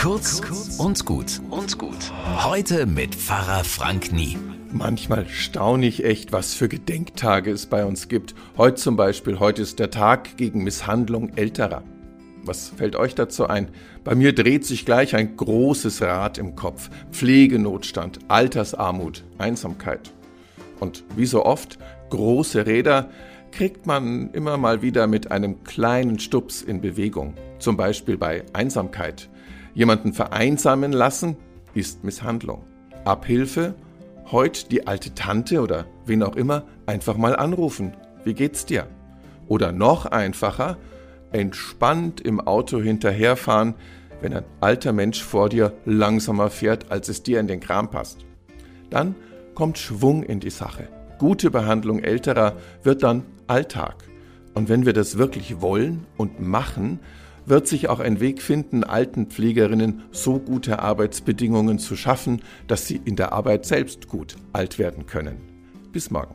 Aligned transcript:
Kurz 0.00 0.40
und 0.78 1.04
gut 1.04 1.42
und 1.50 1.76
gut. 1.76 2.10
Heute 2.42 2.86
mit 2.86 3.14
Pfarrer 3.14 3.64
Frank 3.64 4.12
Nie. 4.12 4.38
Manchmal 4.72 5.28
staune 5.28 5.86
ich 5.86 6.04
echt, 6.04 6.32
was 6.32 6.54
für 6.54 6.70
Gedenktage 6.70 7.50
es 7.50 7.66
bei 7.66 7.84
uns 7.84 8.08
gibt. 8.08 8.34
Heute 8.56 8.76
zum 8.76 8.96
Beispiel, 8.96 9.38
heute 9.40 9.60
ist 9.60 9.78
der 9.78 9.90
Tag 9.90 10.38
gegen 10.38 10.64
Misshandlung 10.64 11.36
Älterer. 11.36 11.82
Was 12.44 12.70
fällt 12.70 12.96
euch 12.96 13.14
dazu 13.14 13.46
ein? 13.46 13.68
Bei 14.02 14.14
mir 14.14 14.34
dreht 14.34 14.64
sich 14.64 14.86
gleich 14.86 15.14
ein 15.14 15.36
großes 15.36 16.00
Rad 16.00 16.38
im 16.38 16.56
Kopf. 16.56 16.88
Pflegenotstand, 17.10 18.20
Altersarmut, 18.28 19.24
Einsamkeit. 19.36 20.14
Und 20.78 21.04
wie 21.14 21.26
so 21.26 21.44
oft, 21.44 21.78
große 22.08 22.64
Räder 22.64 23.10
kriegt 23.52 23.84
man 23.84 24.30
immer 24.30 24.56
mal 24.56 24.80
wieder 24.80 25.06
mit 25.06 25.30
einem 25.30 25.62
kleinen 25.64 26.18
Stups 26.18 26.62
in 26.62 26.80
Bewegung. 26.80 27.34
Zum 27.58 27.76
Beispiel 27.76 28.16
bei 28.16 28.44
Einsamkeit. 28.54 29.28
Jemanden 29.74 30.12
vereinsamen 30.12 30.92
lassen 30.92 31.36
ist 31.74 32.04
Misshandlung. 32.04 32.64
Abhilfe, 33.04 33.74
heute 34.30 34.68
die 34.68 34.86
alte 34.86 35.14
Tante 35.14 35.60
oder 35.60 35.86
wen 36.06 36.22
auch 36.22 36.36
immer 36.36 36.64
einfach 36.86 37.16
mal 37.16 37.36
anrufen. 37.36 37.92
Wie 38.24 38.34
geht's 38.34 38.66
dir? 38.66 38.86
Oder 39.48 39.72
noch 39.72 40.06
einfacher, 40.06 40.76
entspannt 41.32 42.20
im 42.20 42.40
Auto 42.40 42.80
hinterherfahren, 42.80 43.74
wenn 44.20 44.34
ein 44.34 44.44
alter 44.60 44.92
Mensch 44.92 45.22
vor 45.22 45.48
dir 45.48 45.72
langsamer 45.84 46.50
fährt, 46.50 46.90
als 46.90 47.08
es 47.08 47.22
dir 47.22 47.40
in 47.40 47.46
den 47.46 47.60
Kram 47.60 47.90
passt. 47.90 48.26
Dann 48.90 49.14
kommt 49.54 49.78
Schwung 49.78 50.22
in 50.22 50.40
die 50.40 50.50
Sache. 50.50 50.88
Gute 51.18 51.50
Behandlung 51.50 52.00
älterer 52.00 52.54
wird 52.82 53.02
dann 53.02 53.24
Alltag. 53.46 54.04
Und 54.54 54.68
wenn 54.68 54.84
wir 54.84 54.92
das 54.92 55.16
wirklich 55.16 55.60
wollen 55.60 56.06
und 56.16 56.40
machen, 56.40 57.00
wird 57.46 57.66
sich 57.66 57.88
auch 57.88 58.00
ein 58.00 58.20
Weg 58.20 58.42
finden, 58.42 58.84
alten 58.84 59.26
Pflegerinnen 59.26 60.02
so 60.10 60.38
gute 60.38 60.80
Arbeitsbedingungen 60.80 61.78
zu 61.78 61.96
schaffen, 61.96 62.42
dass 62.66 62.86
sie 62.86 63.00
in 63.04 63.16
der 63.16 63.32
Arbeit 63.32 63.66
selbst 63.66 64.08
gut 64.08 64.36
alt 64.52 64.78
werden 64.78 65.06
können. 65.06 65.36
Bis 65.92 66.10
morgen. 66.10 66.34